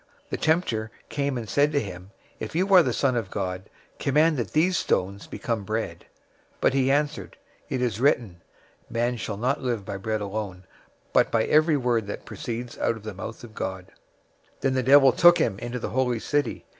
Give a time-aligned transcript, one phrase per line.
[0.29, 2.09] 004:003 The tempter came and said to him,
[2.39, 3.69] "If you are the Son of God,
[3.99, 6.05] command that these stones become bread."
[6.55, 7.37] 004:004 But he answered,
[7.69, 8.41] "It is written,
[8.89, 10.63] 'Man shall not live by bread alone,
[11.13, 13.91] but by every word that proceeds out of the mouth of God.'"{Deuteronomy
[14.61, 16.65] 8:3} 004:005 Then the devil took him into the holy city.